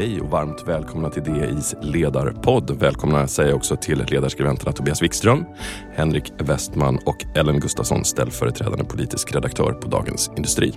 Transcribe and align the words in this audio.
Hej 0.00 0.20
och 0.20 0.30
varmt 0.30 0.68
välkomna 0.68 1.10
till 1.10 1.22
DIs 1.22 1.74
ledarpodd. 1.82 2.70
Välkomna 2.70 3.26
säger 3.26 3.50
jag 3.50 3.56
också 3.56 3.76
till 3.76 4.04
ledarskribenterna 4.08 4.72
Tobias 4.72 5.02
Wikström, 5.02 5.44
Henrik 5.94 6.32
Westman 6.38 6.98
och 7.06 7.24
Ellen 7.34 7.60
Gustafsson, 7.60 8.04
ställföreträdande 8.04 8.84
politisk 8.84 9.34
redaktör 9.34 9.72
på 9.72 9.88
Dagens 9.88 10.30
Industri. 10.36 10.72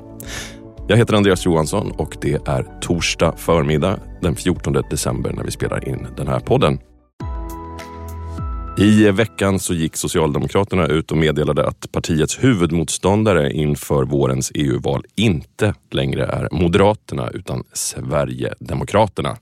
Jag 0.88 0.98
heter 0.98 1.14
Andreas 1.14 1.46
Johansson 1.46 1.92
och 1.92 2.18
det 2.22 2.48
är 2.48 2.80
torsdag 2.82 3.34
förmiddag 3.38 4.00
den 4.22 4.36
14 4.36 4.74
december 4.90 5.34
när 5.34 5.44
vi 5.44 5.52
spelar 5.52 5.90
in 5.90 6.08
den 6.18 6.28
här 6.28 6.40
podden. 6.40 6.80
I 8.78 9.12
veckan 9.12 9.60
så 9.60 9.74
gick 9.74 9.96
Socialdemokraterna 9.96 10.88
ut 10.88 11.12
och 11.12 11.18
meddelade 11.18 11.68
att 11.68 11.92
partiets 11.92 12.44
huvudmotståndare 12.44 13.54
inför 13.54 14.04
vårens 14.04 14.52
EU-val 14.56 15.06
inte 15.16 15.74
längre 15.92 16.26
är 16.26 16.48
Moderaterna 16.52 17.30
utan 17.30 17.64
Sverigedemokraterna. 17.74 19.38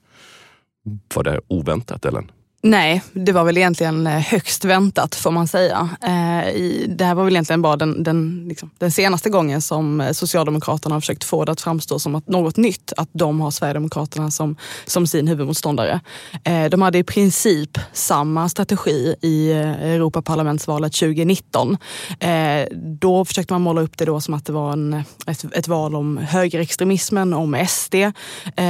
Var 1.16 1.24
det 1.24 1.42
oväntat, 1.48 2.06
Ellen? 2.06 2.32
Nej, 2.64 3.02
det 3.14 3.32
var 3.32 3.44
väl 3.44 3.58
egentligen 3.58 4.08
eh, 4.08 4.20
högst 4.20 4.66
väntat 4.66 5.16
får 5.16 5.32
man 5.32 5.48
säga. 5.48 5.90
Eh, 6.04 6.54
det 6.88 7.06
här 7.06 7.16
var 7.16 7.24
väl 7.24 7.34
egentligen 7.34 7.62
bara 7.62 7.76
den, 7.76 8.04
den, 8.04 8.46
liksom, 8.48 8.70
den, 8.78 8.92
senaste 8.92 9.30
gången 9.30 9.62
som 9.62 10.02
eh, 10.02 10.12
Socialdemokraterna 10.12 10.96
har 10.96 11.00
försökt 11.00 11.24
få 11.24 11.46
det 11.46 11.52
att 11.52 11.62
framstå 11.62 12.00
som 12.00 12.16
att 12.16 12.28
något 12.28 12.58
nytt, 12.58 12.94
att 12.98 13.10
de 13.14 13.42
har 13.42 13.52
Sverigedemokraterna 13.52 14.32
som, 14.32 14.56
som 14.86 15.08
sin 15.08 15.28
huvudmotståndare. 15.28 16.00
De 16.72 16.82
hade 16.82 16.98
i 16.98 17.04
princip 17.04 17.78
samma 17.94 18.50
strategi 18.50 19.16
i 19.22 19.52
Europaparlamentsvalet 19.52 20.94
2019. 20.94 21.78
Då 23.00 23.26
försökte 23.26 23.54
man 23.54 23.62
måla 23.62 23.82
upp 23.82 23.98
det 23.98 24.06
då 24.06 24.22
som 24.22 24.34
att 24.34 24.46
det 24.46 24.54
var 24.54 24.74
en, 24.74 25.04
ett, 25.28 25.46
ett 25.54 25.68
val 25.68 25.96
om 25.96 26.18
högerextremismen, 26.18 27.34
om 27.34 27.66
SD. 27.68 27.96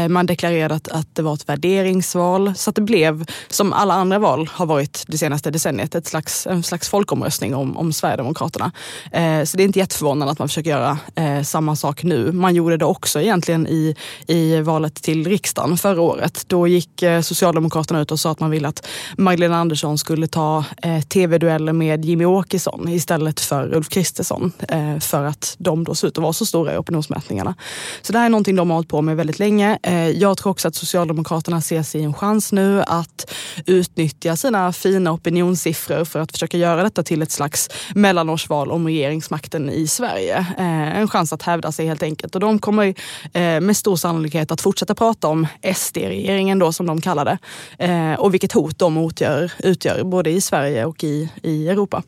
Man 0.09 0.25
deklarerade 0.25 0.75
att, 0.75 0.87
att 0.87 1.15
det 1.15 1.21
var 1.21 1.33
ett 1.33 1.49
värderingsval, 1.49 2.53
så 2.55 2.69
att 2.69 2.75
det 2.75 2.81
blev 2.81 3.25
som 3.49 3.73
alla 3.81 3.93
andra 3.93 4.19
val 4.19 4.49
har 4.53 4.65
varit 4.65 5.03
det 5.07 5.17
senaste 5.17 5.51
decenniet 5.51 5.95
ett 5.95 6.07
slags, 6.07 6.47
en 6.47 6.63
slags 6.63 6.89
folkomröstning 6.89 7.55
om, 7.55 7.77
om 7.77 7.93
Sverigedemokraterna. 7.93 8.71
Eh, 9.11 9.43
så 9.43 9.57
det 9.57 9.63
är 9.63 9.65
inte 9.65 9.79
jätteförvånande 9.79 10.31
att 10.31 10.39
man 10.39 10.47
försöker 10.47 10.69
göra 10.69 10.97
eh, 11.15 11.43
samma 11.43 11.75
sak 11.75 12.03
nu. 12.03 12.31
Man 12.31 12.55
gjorde 12.55 12.77
det 12.77 12.85
också 12.85 13.21
egentligen 13.21 13.67
i, 13.67 13.95
i 14.27 14.61
valet 14.61 14.95
till 14.95 15.27
riksdagen 15.27 15.77
förra 15.77 16.01
året. 16.01 16.43
Då 16.47 16.67
gick 16.67 17.03
eh, 17.03 17.21
Socialdemokraterna 17.21 18.01
ut 18.01 18.11
och 18.11 18.19
sa 18.19 18.31
att 18.31 18.39
man 18.39 18.51
ville 18.51 18.67
att 18.67 18.87
Magdalena 19.17 19.57
Andersson 19.57 19.97
skulle 19.97 20.27
ta 20.27 20.63
eh, 20.83 21.01
tv-dueller 21.01 21.73
med 21.73 22.05
Jimmy 22.05 22.25
Åkesson 22.25 22.89
istället 22.89 23.39
för 23.39 23.75
Ulf 23.75 23.89
Kristersson. 23.89 24.51
Eh, 24.67 24.99
för 24.99 25.23
att 25.23 25.55
de 25.57 25.83
då 25.83 25.95
ser 25.95 26.07
ut 26.07 26.17
att 26.17 26.21
vara 26.21 26.33
så 26.33 26.45
stora 26.45 26.73
i 26.73 26.77
opinionsmätningarna. 26.77 27.55
Så 28.01 28.13
det 28.13 28.19
här 28.19 28.25
är 28.25 28.29
någonting 28.29 28.55
de 28.55 28.69
har 28.69 28.75
hållit 28.75 28.89
på 28.89 29.01
med 29.01 29.17
väldigt 29.17 29.39
länge. 29.39 29.79
Eh, 29.83 30.09
jag 30.09 30.37
tror 30.37 30.51
också 30.51 30.67
att 30.67 30.75
Socialdemokraterna 30.75 31.61
ser 31.61 31.83
sig 31.83 32.03
en 32.03 32.13
chans 32.13 32.51
nu 32.51 32.83
att 32.87 33.31
utnyttja 33.71 34.35
sina 34.35 34.73
fina 34.73 35.11
opinionssiffror 35.11 36.05
för 36.05 36.19
att 36.19 36.31
försöka 36.31 36.57
göra 36.57 36.83
detta 36.83 37.03
till 37.03 37.21
ett 37.21 37.31
slags 37.31 37.69
mellanårsval 37.95 38.71
om 38.71 38.87
regeringsmakten 38.87 39.69
i 39.69 39.87
Sverige. 39.87 40.37
Eh, 40.57 40.97
en 40.99 41.07
chans 41.07 41.33
att 41.33 41.41
hävda 41.41 41.71
sig 41.71 41.87
helt 41.87 42.03
enkelt. 42.03 42.35
Och 42.35 42.41
de 42.41 42.59
kommer 42.59 42.87
eh, 43.33 43.61
med 43.61 43.77
stor 43.77 43.95
sannolikhet 43.95 44.51
att 44.51 44.61
fortsätta 44.61 44.95
prata 44.95 45.27
om 45.27 45.47
SD-regeringen 45.75 46.59
då 46.59 46.71
som 46.71 46.85
de 46.85 47.01
kallar 47.01 47.25
det. 47.25 47.37
Eh, 47.85 48.19
och 48.19 48.33
vilket 48.33 48.51
hot 48.51 48.79
de 48.79 48.97
utgör, 48.97 49.51
utgör 49.59 50.03
både 50.03 50.29
i 50.29 50.41
Sverige 50.41 50.85
och 50.85 51.03
i, 51.03 51.29
i 51.43 51.67
Europa. 51.67 52.03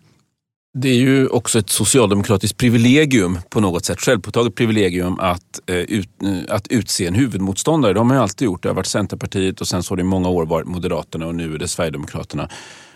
Det 0.75 0.89
är 0.89 0.95
ju 0.95 1.27
också 1.27 1.59
ett 1.59 1.69
socialdemokratiskt 1.69 2.57
privilegium 2.57 3.39
på 3.49 3.59
något 3.59 3.85
sätt, 3.85 4.01
självpåtaget 4.01 4.55
privilegium 4.55 5.19
att, 5.19 5.59
eh, 5.65 5.75
ut, 5.75 6.09
eh, 6.23 6.55
att 6.55 6.67
utse 6.67 7.05
en 7.05 7.13
huvudmotståndare. 7.13 7.93
Det 7.93 7.99
har 7.99 8.05
man 8.05 8.17
ju 8.17 8.23
alltid 8.23 8.45
gjort. 8.45 8.63
Det 8.63 8.69
har 8.69 8.75
varit 8.75 8.85
Centerpartiet 8.85 9.61
och 9.61 9.67
sen 9.67 9.83
så 9.83 9.91
har 9.91 9.97
det 9.97 10.01
i 10.01 10.03
många 10.03 10.29
år 10.29 10.45
varit 10.45 10.67
Moderaterna 10.67 11.27
och 11.27 11.35
nu 11.35 11.55
är 11.55 11.59
det 11.59 11.67
Sverigedemokraterna. 11.67 12.49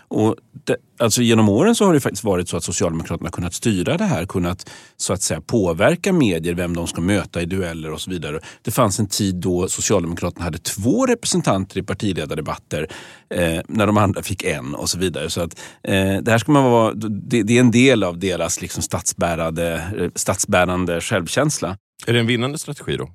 Och 0.08 0.36
det, 0.64 0.76
alltså 0.98 1.22
genom 1.22 1.48
åren 1.48 1.74
så 1.74 1.84
har 1.84 1.94
det 1.94 2.00
faktiskt 2.00 2.24
varit 2.24 2.48
så 2.48 2.56
att 2.56 2.64
Socialdemokraterna 2.64 3.30
kunnat 3.30 3.54
styra 3.54 3.96
det 3.96 4.04
här, 4.04 4.26
kunnat 4.26 4.70
så 4.96 5.12
att 5.12 5.22
säga 5.22 5.40
påverka 5.40 6.12
medier, 6.12 6.54
vem 6.54 6.76
de 6.76 6.86
ska 6.86 7.00
möta 7.00 7.42
i 7.42 7.46
dueller 7.46 7.92
och 7.92 8.00
så 8.00 8.10
vidare. 8.10 8.40
Det 8.62 8.70
fanns 8.70 8.98
en 8.98 9.06
tid 9.06 9.34
då 9.34 9.68
Socialdemokraterna 9.68 10.44
hade 10.44 10.58
två 10.58 11.06
representanter 11.06 11.78
i 11.78 11.82
partiledardebatter 11.82 12.88
eh, 13.34 13.60
när 13.68 13.86
de 13.86 13.96
andra 13.96 14.22
fick 14.22 14.44
en 14.44 14.74
och 14.74 14.88
så 14.88 14.98
vidare. 14.98 15.30
Så 15.30 15.40
att, 15.40 15.60
eh, 15.82 16.16
det 16.22 16.30
här 16.30 16.38
ska 16.38 16.52
man 16.52 16.64
vara, 16.64 16.94
det, 16.94 17.42
det, 17.42 17.56
är 17.56 17.60
en 17.60 17.70
del 17.70 18.04
av 18.04 18.18
deras 18.18 18.60
liksom 18.60 18.82
statsbärande, 18.82 19.74
eh, 19.98 20.10
statsbärande 20.14 21.00
självkänsla. 21.00 21.76
Är 22.06 22.12
det 22.12 22.20
en 22.20 22.26
vinnande 22.26 22.58
strategi 22.58 22.96
då? 22.96 23.10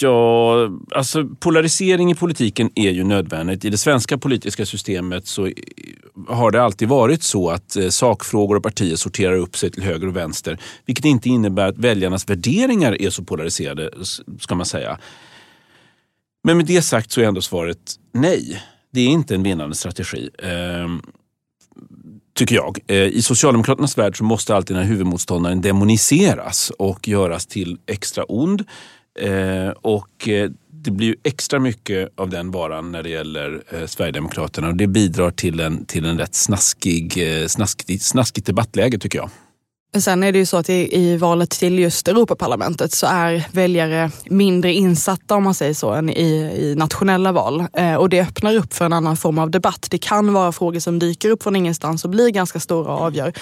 Ja, 0.00 0.54
alltså 0.90 1.28
polarisering 1.40 2.10
i 2.10 2.14
politiken 2.14 2.70
är 2.74 2.90
ju 2.90 3.04
nödvändigt. 3.04 3.64
I 3.64 3.70
det 3.70 3.78
svenska 3.78 4.18
politiska 4.18 4.66
systemet 4.66 5.26
så 5.26 5.50
har 6.28 6.50
det 6.50 6.62
alltid 6.62 6.88
varit 6.88 7.22
så 7.22 7.50
att 7.50 7.76
eh, 7.76 7.88
sakfrågor 7.88 8.56
och 8.56 8.62
partier 8.62 8.96
sorterar 8.96 9.34
upp 9.34 9.56
sig 9.56 9.70
till 9.70 9.82
höger 9.82 10.06
och 10.06 10.16
vänster. 10.16 10.58
Vilket 10.86 11.04
inte 11.04 11.28
innebär 11.28 11.68
att 11.68 11.78
väljarnas 11.78 12.30
värderingar 12.30 13.02
är 13.02 13.10
så 13.10 13.24
polariserade, 13.24 13.90
ska 14.40 14.54
man 14.54 14.66
säga. 14.66 14.98
Men 16.44 16.56
med 16.56 16.66
det 16.66 16.82
sagt 16.82 17.10
så 17.10 17.20
är 17.20 17.24
ändå 17.24 17.42
svaret 17.42 17.78
nej. 18.14 18.62
Det 18.92 19.00
är 19.00 19.08
inte 19.08 19.34
en 19.34 19.42
vinnande 19.42 19.76
strategi. 19.76 20.30
Ehm, 20.42 21.02
tycker 22.34 22.54
jag. 22.54 22.78
Eh, 22.86 22.96
I 22.96 23.22
Socialdemokraternas 23.22 23.98
värld 23.98 24.18
så 24.18 24.24
måste 24.24 24.56
alltid 24.56 24.76
den 24.76 24.84
här 24.84 24.90
huvudmotståndaren 24.90 25.60
demoniseras 25.60 26.72
och 26.78 27.08
göras 27.08 27.46
till 27.46 27.78
extra 27.86 28.24
ond. 28.24 28.64
Eh, 29.18 29.70
och 29.70 30.28
eh, 30.28 30.50
det 30.70 30.90
blir 30.90 31.06
ju 31.06 31.16
extra 31.24 31.58
mycket 31.58 32.08
av 32.14 32.30
den 32.30 32.50
varan 32.50 32.92
när 32.92 33.02
det 33.02 33.08
gäller 33.08 33.62
eh, 33.70 33.86
Sverigedemokraterna 33.86 34.68
och 34.68 34.76
det 34.76 34.86
bidrar 34.86 35.30
till 35.30 35.60
en, 35.60 35.84
till 35.84 36.04
en 36.04 36.18
rätt 36.18 36.34
snaskig, 36.34 37.18
eh, 37.18 37.46
snaskigt, 37.46 38.02
snaskigt 38.02 38.46
debattläge 38.46 38.98
tycker 38.98 39.18
jag. 39.18 39.30
Sen 39.96 40.22
är 40.22 40.32
det 40.32 40.38
ju 40.38 40.46
så 40.46 40.56
att 40.56 40.70
i, 40.70 40.96
i, 40.98 41.16
valet 41.16 41.50
till 41.50 41.78
just 41.78 42.08
Europaparlamentet 42.08 42.92
så 42.92 43.06
är 43.06 43.48
väljare 43.52 44.10
mindre 44.24 44.72
insatta 44.72 45.34
om 45.34 45.44
man 45.44 45.54
säger 45.54 45.74
så 45.74 45.90
än 45.90 46.10
i, 46.10 46.32
i 46.60 46.74
nationella 46.76 47.32
val. 47.32 47.66
Eh, 47.72 47.94
och 47.94 48.08
det 48.08 48.20
öppnar 48.20 48.56
upp 48.56 48.74
för 48.74 48.84
en 48.84 48.92
annan 48.92 49.16
form 49.16 49.38
av 49.38 49.50
debatt. 49.50 49.86
Det 49.90 49.98
kan 49.98 50.32
vara 50.32 50.52
frågor 50.52 50.80
som 50.80 50.98
dyker 50.98 51.30
upp 51.30 51.42
från 51.42 51.56
ingenstans 51.56 52.04
och 52.04 52.10
blir 52.10 52.28
ganska 52.28 52.60
stora 52.60 52.94
och 52.94 53.00
avgör. 53.00 53.32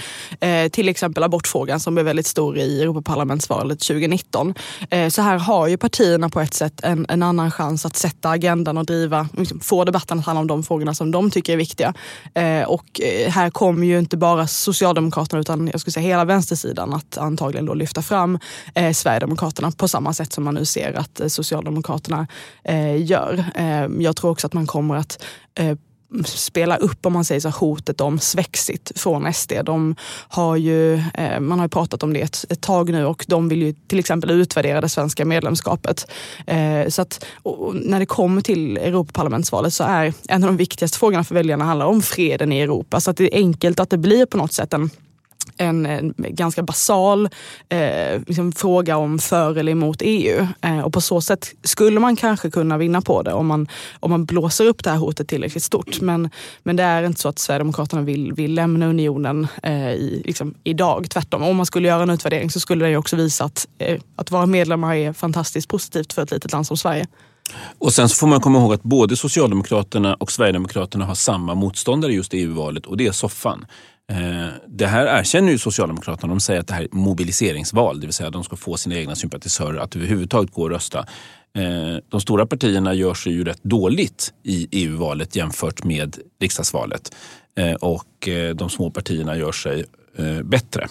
Eh, 0.41 0.69
till 0.69 0.89
exempel 0.89 1.23
abortfrågan 1.23 1.81
som 1.81 1.95
blev 1.95 2.07
väldigt 2.07 2.27
stor 2.27 2.59
i 2.59 2.83
Europaparlamentsvalet 2.83 3.81
2019. 3.81 4.55
Eh, 4.91 5.09
så 5.09 5.23
här 5.23 5.39
har 5.39 5.67
ju 5.67 5.77
partierna 5.77 6.29
på 6.29 6.41
ett 6.41 6.55
sätt 6.55 6.81
en, 6.83 7.07
en 7.09 7.23
annan 7.23 7.51
chans 7.51 7.87
att 7.87 7.97
sätta 7.97 8.31
agendan 8.31 8.79
och 8.79 8.87
driva, 8.87 9.29
liksom, 9.37 9.61
få 9.61 9.85
debatten 9.85 10.19
att 10.19 10.27
handla 10.27 10.41
om 10.41 10.47
de 10.47 10.63
frågorna 10.63 10.95
som 10.95 11.11
de 11.11 11.31
tycker 11.31 11.53
är 11.53 11.57
viktiga. 11.57 11.95
Eh, 12.35 12.63
och 12.63 13.01
eh, 13.01 13.31
här 13.31 13.51
kommer 13.51 13.87
ju 13.87 13.99
inte 13.99 14.17
bara 14.17 14.47
Socialdemokraterna 14.47 15.41
utan 15.41 15.69
jag 15.73 15.81
skulle 15.81 15.93
säga 15.93 16.07
hela 16.07 16.25
vänstersidan 16.37 16.95
att 16.95 17.19
antagligen 17.19 17.67
då 17.67 17.75
lyfta 17.75 18.03
fram 18.03 18.39
eh, 18.75 18.93
Sverigedemokraterna 18.93 19.71
på 19.71 19.89
samma 19.89 20.13
sätt 20.13 20.33
som 20.33 20.45
man 20.45 20.55
nu 20.55 20.65
ser 20.65 20.93
att 20.93 21.21
eh, 21.21 21.29
Socialdemokraterna 21.29 22.27
eh, 22.65 23.03
gör. 23.05 23.45
Eh, 23.55 23.87
jag 23.99 24.17
tror 24.17 24.31
också 24.31 24.47
att 24.47 24.53
man 24.53 24.67
kommer 24.67 24.97
att 24.97 25.23
eh, 25.55 25.77
spela 26.25 26.77
upp 26.77 27.07
om 27.07 27.13
man 27.13 27.25
säger 27.25 27.41
så, 27.41 27.49
hotet 27.49 28.01
om 28.01 28.19
svexit 28.19 28.93
från 28.97 29.33
SD. 29.33 29.53
De 29.65 29.97
har 30.29 30.57
ju, 30.57 30.95
eh, 30.95 31.41
man 31.41 31.59
har 31.59 31.67
ju 31.67 31.69
pratat 31.69 32.03
om 32.03 32.13
det 32.13 32.21
ett, 32.21 32.45
ett, 32.49 32.61
tag 32.61 32.91
nu 32.91 33.05
och 33.05 33.25
de 33.29 33.49
vill 33.49 33.63
ju 33.63 33.75
till 33.87 33.99
exempel 33.99 34.31
utvärdera 34.31 34.81
det 34.81 34.89
svenska 34.89 35.25
medlemskapet. 35.25 36.11
Eh, 36.47 36.89
så 36.89 37.03
att, 37.03 37.25
när 37.75 37.99
det 37.99 38.07
kommer 38.07 38.41
till 38.41 38.77
Europaparlamentsvalet 38.77 39.75
så 39.75 39.85
är 39.85 40.13
en 40.29 40.45
av 40.45 40.49
de 40.49 40.57
viktigaste 40.57 40.99
frågorna 40.99 41.25
för 41.25 41.35
väljarna 41.35 41.65
handlar 41.65 41.87
om 41.87 42.03
freden 42.03 42.53
i 42.53 42.61
Europa. 42.61 43.01
Så 43.01 43.11
att 43.11 43.17
det 43.17 43.35
är 43.35 43.39
enkelt 43.39 43.81
att 43.81 43.91
det 43.91 43.99
blir 43.99 44.27
på 44.27 44.37
något 44.37 44.53
sätt 44.53 44.73
en 44.73 44.91
en, 45.57 45.87
en 45.87 46.15
ganska 46.17 46.63
basal 46.63 47.29
eh, 47.69 48.21
liksom 48.27 48.53
fråga 48.53 48.97
om 48.97 49.19
för 49.19 49.59
eller 49.59 49.73
emot 49.73 49.97
EU. 50.01 50.47
Eh, 50.61 50.81
och 50.81 50.93
på 50.93 51.01
så 51.01 51.21
sätt 51.21 51.55
skulle 51.63 52.01
man 52.01 52.17
kanske 52.17 52.51
kunna 52.51 52.79
vinna 52.79 53.01
på 53.01 53.23
det 53.23 53.33
om 53.33 53.47
man, 53.47 53.69
om 54.01 54.11
man 54.11 54.25
blåser 54.25 54.67
upp 54.67 54.85
det 54.85 54.91
här 54.91 54.97
hotet 54.97 55.29
tillräckligt 55.29 55.63
stort. 55.63 56.01
Men, 56.01 56.31
men 56.63 56.77
det 56.77 56.83
är 56.83 57.03
inte 57.03 57.21
så 57.21 57.29
att 57.29 57.39
Sverigedemokraterna 57.39 58.03
vill, 58.03 58.33
vill 58.33 58.55
lämna 58.55 58.87
unionen 58.87 59.47
eh, 59.63 59.91
i, 59.91 60.23
liksom, 60.25 60.55
idag. 60.65 61.07
Tvärtom, 61.11 61.43
om 61.43 61.57
man 61.57 61.67
skulle 61.67 61.89
göra 61.89 62.03
en 62.03 62.11
utvärdering 62.11 62.51
så 62.51 62.61
skulle 62.61 62.87
det 62.87 62.97
också 62.97 63.17
visa 63.17 63.45
att, 63.45 63.69
eh, 63.79 64.01
att 64.17 64.31
vara 64.31 64.47
medlemmar 64.47 64.95
är 64.95 65.13
fantastiskt 65.13 65.69
positivt 65.69 66.13
för 66.13 66.23
ett 66.23 66.31
litet 66.31 66.53
land 66.53 66.67
som 66.67 66.77
Sverige. 66.77 67.07
Och 67.79 67.93
sen 67.93 68.09
så 68.09 68.17
får 68.17 68.27
man 68.27 68.41
komma 68.41 68.59
ihåg 68.59 68.75
att 68.75 68.83
både 68.83 69.17
Socialdemokraterna 69.17 70.15
och 70.15 70.33
Sverigedemokraterna 70.33 71.05
har 71.05 71.15
samma 71.15 71.55
motståndare 71.55 72.13
just 72.13 72.35
i 72.35 72.39
EU-valet 72.39 72.87
och 72.87 72.97
det 72.97 73.07
är 73.07 73.13
soffan. 73.13 73.67
Eh, 74.13 74.49
det 74.69 74.87
här 74.87 75.19
erkänner 75.21 75.53
ju 75.53 75.59
Socialdemokraterna. 75.59 76.33
De 76.33 76.41
säger 76.41 76.61
att 76.61 76.67
det 76.67 76.75
här 76.75 76.83
är 76.83 76.89
mobiliseringsval, 76.91 78.01
det 78.01 78.07
vill 78.07 78.15
säga 78.15 78.27
att 78.27 78.33
de 78.33 78.45
ska 78.45 78.57
få 78.57 78.77
sina 78.77 78.97
egna 78.97 79.15
sympatisörer 79.15 79.79
att 79.79 79.97
överhuvudtaget 79.97 80.51
gå 80.51 80.63
och 80.63 80.71
rösta. 80.71 80.99
Eh, 81.55 81.97
de 82.09 82.21
stora 82.21 82.47
partierna 82.47 82.95
gör 82.95 83.15
sig 83.15 83.33
ju 83.33 83.45
rätt 83.45 83.63
dåligt 83.63 84.35
i 84.43 84.69
EU-valet 84.71 85.37
jämfört 85.37 85.85
med 85.85 86.17
riksdagsvalet. 86.41 87.15
Eh, 87.59 87.75
och 87.75 88.29
de 88.55 88.71
små 88.71 88.91
partierna 88.91 89.37
gör 89.37 89.53
sig 89.53 89.85
bättre. 90.45 90.89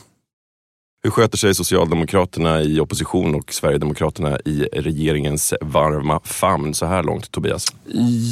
Hur 1.05 1.11
sköter 1.11 1.37
sig 1.37 1.55
Socialdemokraterna 1.55 2.61
i 2.61 2.79
opposition 2.79 3.35
och 3.35 3.53
Sverigedemokraterna 3.53 4.39
i 4.45 4.67
regeringens 4.73 5.53
varma 5.61 6.19
famn 6.23 6.73
så 6.73 6.85
här 6.85 7.03
långt, 7.03 7.31
Tobias? 7.31 7.75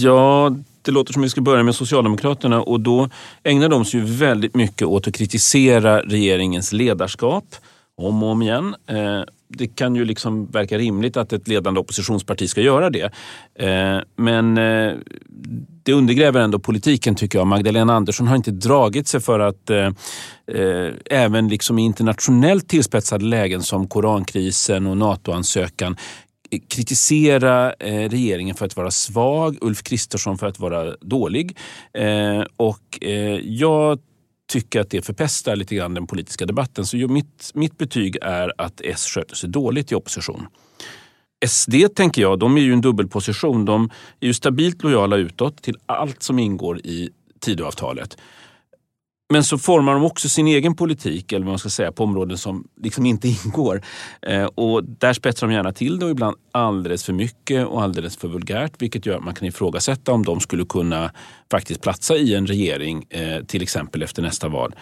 Ja, 0.02 0.56
det 0.82 0.92
låter 0.92 1.14
som 1.14 1.22
att 1.22 1.26
vi 1.26 1.30
ska 1.30 1.42
börja 1.42 1.64
med 1.64 1.76
Socialdemokraterna 1.76 2.62
och 2.62 2.80
då 2.80 3.10
ägnar 3.44 3.70
de 3.70 3.86
sig 3.86 4.00
ju 4.00 4.06
väldigt 4.06 4.56
mycket 4.56 4.88
åt 4.88 5.08
att 5.08 5.14
kritisera 5.14 6.02
regeringens 6.02 6.74
ledarskap 6.74 7.46
om 7.98 8.24
och 8.24 8.30
om 8.30 8.42
igen. 8.42 8.76
Eh, 8.88 9.22
det 9.58 9.68
kan 9.68 9.96
ju 9.96 10.06
liksom 10.06 10.46
verka 10.46 10.78
rimligt 10.78 11.18
att 11.18 11.34
ett 11.34 11.48
ledande 11.48 11.80
oppositionsparti 11.80 12.50
ska 12.50 12.62
göra 12.62 12.90
det. 12.90 13.12
Eh, 13.56 14.00
men 14.16 14.58
eh, 14.58 14.94
det 15.84 15.94
undergräver 15.94 16.42
ändå 16.42 16.60
politiken 16.60 17.16
tycker 17.16 17.40
jag. 17.40 17.48
Magdalena 17.48 17.94
Andersson 17.94 18.28
har 18.28 18.36
inte 18.36 18.52
dragit 18.52 19.08
sig 19.08 19.20
för 19.20 19.40
att 19.40 19.70
eh, 19.70 19.90
även 21.06 21.48
liksom 21.48 21.80
i 21.80 21.86
internationellt 21.86 22.68
tillspetsade 22.68 23.26
lägen 23.26 23.64
som 23.64 23.88
korankrisen 23.88 24.88
och 24.88 24.98
NATO-ansökan 24.98 25.98
kritisera 26.70 27.70
regeringen 28.10 28.56
för 28.56 28.66
att 28.66 28.76
vara 28.76 28.92
svag, 28.92 29.58
Ulf 29.62 29.84
Kristersson 29.84 30.38
för 30.38 30.48
att 30.48 30.60
vara 30.60 30.96
dålig. 31.02 31.58
Och 32.58 33.00
jag 33.44 34.00
tycker 34.54 34.82
att 34.82 34.90
det 34.90 35.02
förpestar 35.02 35.56
lite 35.56 35.76
grann 35.76 35.94
den 35.94 36.08
politiska 36.08 36.46
debatten. 36.46 36.86
Så 36.86 36.98
mitt, 36.98 37.52
mitt 37.54 37.78
betyg 37.78 38.18
är 38.22 38.54
att 38.58 38.82
S 38.82 39.06
sköter 39.06 39.36
sig 39.36 39.50
dåligt 39.50 39.92
i 39.92 39.96
opposition. 39.96 40.48
SD 41.48 41.76
tänker 41.96 42.22
jag, 42.22 42.40
de 42.40 42.58
är 42.58 42.62
ju 42.62 42.74
en 42.74 42.82
dubbelposition. 42.82 43.66
De 43.66 43.90
är 44.20 44.28
ju 44.28 44.34
stabilt 44.34 44.84
lojala 44.84 45.16
utåt 45.16 45.62
till 45.62 45.78
allt 45.86 46.24
som 46.24 46.40
ingår 46.40 46.78
i 46.78 47.10
Tidöavtalet. 47.40 48.18
Men 49.34 49.44
så 49.44 49.58
formar 49.58 49.94
de 49.94 50.04
också 50.04 50.30
sin 50.30 50.48
egen 50.48 50.76
politik, 50.76 51.32
eller 51.32 51.46
vad 51.46 51.52
man 51.52 51.60
ska 51.60 51.70
säga, 51.70 51.92
på 51.92 52.04
områden 52.04 52.38
som 52.38 52.68
liksom 52.82 53.06
inte 53.06 53.28
ingår. 53.46 53.82
Eh, 54.22 54.46
och 54.46 54.84
där 54.84 55.14
spetsar 55.14 55.48
de 55.48 55.54
gärna 55.54 55.72
till 55.72 56.00
det 56.00 56.06
och 56.06 56.12
ibland 56.12 56.38
alldeles 56.52 57.04
för 57.04 57.14
mycket 57.14 57.68
och 57.68 57.82
alldeles 57.84 58.18
för 58.18 58.28
vulgärt, 58.28 58.72
vilket 58.78 59.06
gör 59.06 59.18
att 59.18 59.24
man 59.24 59.34
kan 59.34 59.48
ifrågasätta 59.48 60.12
om 60.12 60.26
de 60.26 60.40
skulle 60.40 60.66
kunna 60.66 61.12
faktiskt 61.52 61.82
platsa 61.82 62.16
i 62.16 62.36
en 62.36 62.48
regering, 62.48 63.06
eh, 63.10 63.44
till 63.46 63.62
exempel 63.62 64.04
efter 64.04 64.22
nästa 64.22 64.48
val. 64.48 64.76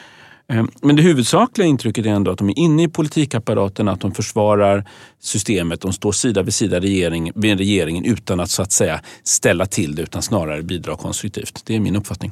Eh, 0.47 0.63
men 0.81 0.95
det 0.95 1.01
huvudsakliga 1.01 1.67
intrycket 1.67 2.05
är 2.05 2.09
ändå 2.09 2.31
att 2.31 2.37
de 2.37 2.49
är 2.49 2.59
inne 2.59 2.83
i 2.83 2.87
politikapparaten, 2.87 3.87
att 3.87 4.01
de 4.01 4.11
försvarar 4.11 4.85
systemet. 5.19 5.81
De 5.81 5.93
står 5.93 6.11
sida 6.11 6.43
vid 6.43 6.53
sida 6.53 6.79
regering, 6.79 7.31
vid 7.35 7.57
regeringen 7.57 8.05
utan 8.05 8.39
att 8.39 8.49
så 8.49 8.61
att 8.61 8.71
säga 8.71 9.01
ställa 9.23 9.65
till 9.65 9.95
det, 9.95 10.01
utan 10.01 10.21
snarare 10.21 10.63
bidra 10.63 10.95
konstruktivt. 10.95 11.61
Det 11.65 11.75
är 11.75 11.79
min 11.79 11.95
uppfattning. 11.95 12.31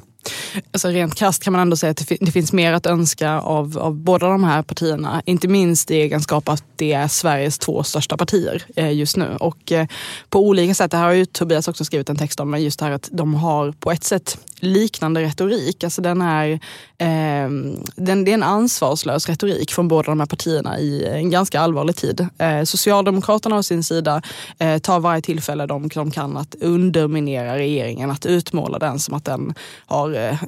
Alltså 0.72 0.88
rent 0.88 1.14
krasst 1.14 1.42
kan 1.42 1.52
man 1.52 1.62
ändå 1.62 1.76
säga 1.76 1.90
att 1.90 2.08
det 2.20 2.32
finns 2.32 2.52
mer 2.52 2.72
att 2.72 2.86
önska 2.86 3.40
av, 3.40 3.78
av 3.78 3.94
båda 3.94 4.28
de 4.28 4.44
här 4.44 4.62
partierna. 4.62 5.22
Inte 5.26 5.48
minst 5.48 5.90
i 5.90 5.94
egenskap 5.94 6.48
att 6.48 6.64
det 6.76 6.92
är 6.92 7.08
Sveriges 7.08 7.58
två 7.58 7.82
största 7.82 8.16
partier 8.16 8.62
eh, 8.76 8.92
just 8.92 9.16
nu. 9.16 9.36
Och 9.40 9.72
eh, 9.72 9.86
på 10.28 10.38
olika 10.40 10.74
sätt, 10.74 10.90
det 10.90 10.96
här 10.96 11.04
har 11.04 11.12
ju 11.12 11.26
Tobias 11.26 11.68
också 11.68 11.84
skrivit 11.84 12.10
en 12.10 12.16
text 12.16 12.40
om, 12.40 12.50
men 12.50 12.62
just 12.62 12.78
det 12.78 12.84
här 12.84 12.92
att 12.92 13.08
de 13.12 13.34
har 13.34 13.72
på 13.72 13.90
ett 13.90 14.04
sätt 14.04 14.38
liknande 14.60 15.22
retorik. 15.22 15.84
Alltså 15.84 16.02
den 16.02 16.22
är, 16.22 16.50
eh, 16.98 17.50
den, 17.96 18.24
det 18.24 18.30
är 18.30 18.34
en 18.34 18.42
ansvarslös 18.42 19.28
retorik 19.28 19.70
från 19.70 19.88
båda 19.88 20.10
de 20.10 20.20
här 20.20 20.26
partierna 20.26 20.78
i 20.78 21.06
en 21.06 21.30
ganska 21.30 21.60
allvarlig 21.60 21.96
tid. 21.96 22.26
Eh, 22.38 22.62
Socialdemokraterna 22.64 23.56
å 23.56 23.62
sin 23.62 23.84
sida 23.84 24.22
eh, 24.58 24.78
tar 24.78 25.00
varje 25.00 25.22
tillfälle 25.22 25.66
de, 25.66 25.88
de 25.88 26.10
kan 26.10 26.36
att 26.36 26.54
underminera 26.60 27.58
regeringen, 27.58 28.10
att 28.10 28.26
utmåla 28.26 28.78
den 28.78 28.98
som 28.98 29.14
att 29.14 29.24
den 29.24 29.54
har 29.86 30.09
eh, 30.14 30.38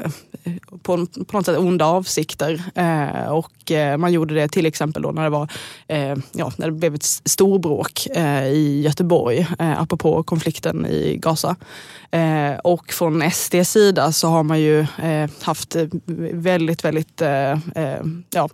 på, 0.83 1.07
på 1.27 1.37
något 1.37 1.47
sätt 1.47 1.59
onda 1.59 1.85
avsikter. 1.85 2.63
Eh, 2.75 3.33
och 3.33 3.71
eh, 3.71 3.97
man 3.97 4.13
gjorde 4.13 4.35
det 4.35 4.49
till 4.49 4.67
exempel 4.67 5.03
då 5.03 5.11
när 5.11 5.23
det 5.23 5.31
var 5.31 5.49
eh, 5.89 6.17
ja, 6.33 6.53
när 6.57 6.67
det 6.67 6.73
blev 6.73 6.95
ett 6.95 7.05
storbråk 7.05 8.07
eh, 8.15 8.47
i 8.47 8.83
Göteborg 8.85 9.47
eh, 9.59 9.81
apropå 9.81 10.23
konflikten 10.23 10.87
i 10.87 11.17
Gaza. 11.17 11.57
Eh, 12.15 12.59
och 12.65 12.93
från 12.93 13.31
SDs 13.31 13.71
sida 13.71 14.13
så 14.13 14.29
har 14.29 14.43
man 14.43 14.61
ju 14.61 14.81
eh, 14.81 15.31
haft 15.43 15.77
eh, 15.77 15.87
väldigt, 16.33 16.85
väldigt 16.85 17.23
eh, 17.23 17.53
eh, 17.53 18.03
ja, 18.31 18.49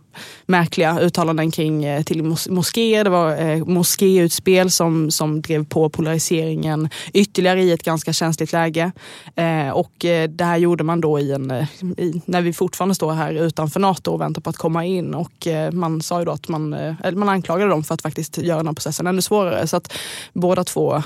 märkliga 0.47 1.01
uttalanden 1.01 1.51
kring 1.51 2.05
till 2.05 2.23
mos 2.23 2.49
moskéer. 2.49 3.05
Det 3.05 3.11
var 3.11 3.37
eh, 3.37 3.65
moskéutspel 3.65 4.71
som, 4.71 5.11
som 5.11 5.43
drev 5.43 5.65
på 5.65 5.89
polariseringen 5.89 6.89
ytterligare 7.13 7.63
i 7.63 7.73
ett 7.73 7.83
ganska 7.83 8.13
känsligt 8.13 8.53
läge. 8.53 8.93
Eh, 9.37 9.71
och 9.71 9.93
det 10.29 10.45
här 10.45 10.57
gjorde 10.57 10.85
man 10.85 10.98
då 11.01 11.21
i 11.21 11.33
en, 11.33 11.51
eh, 11.51 11.69
i, 11.97 12.23
när 12.25 12.43
vi 12.43 12.53
fortfarande 12.53 12.95
står 12.95 13.13
här 13.13 13.33
utanför 13.33 13.81
NATO 13.81 14.13
och 14.13 14.21
väntar 14.21 14.41
på 14.43 14.51
att 14.51 14.57
komma 14.57 14.85
in. 14.85 15.15
Och 15.15 15.47
eh, 15.47 15.73
man 15.73 16.03
sa 16.03 16.19
ju 16.19 16.25
då 16.25 16.33
att 16.33 16.49
man, 16.49 16.73
eh, 16.73 17.13
man 17.13 17.29
anklagade 17.29 17.71
dem 17.71 17.85
för 17.85 17.95
att 17.95 18.03
faktiskt 18.03 18.39
göra 18.39 18.57
den 18.57 18.67
här 18.67 18.75
processen 18.75 19.07
ännu 19.07 19.23
svårare. 19.23 19.67
Så 19.67 19.77
att 19.77 19.93
båda 20.33 20.65
två 20.65 21.03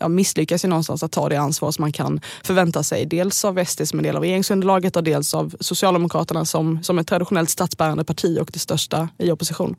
ja, 0.00 0.08
misslyckas 0.08 0.64
ju 0.64 0.68
någonstans 0.68 1.02
att 1.02 1.12
ta 1.12 1.28
det 1.28 1.36
ansvar 1.36 1.64
ansvar 1.64 1.72
som 1.72 1.82
man 1.82 1.92
kan 1.92 2.20
förvänta 2.42 2.82
sig. 2.82 3.06
Dels 3.06 3.44
av 3.44 3.64
SD 3.64 3.86
som 3.86 3.98
en 3.98 4.02
del 4.02 4.16
av 4.16 4.22
regeringsunderlaget 4.22 4.96
och 4.96 5.04
dels 5.04 5.34
av 5.34 5.54
Socialdemokraterna 5.60 6.44
som, 6.44 6.82
som 6.82 6.98
ett 6.98 7.06
traditionellt 7.06 7.50
statsbärande 7.50 8.04
parti 8.04 8.38
och 8.40 8.50
det 8.52 8.58
största 8.58 9.08
i 9.18 9.30
opposition. 9.30 9.76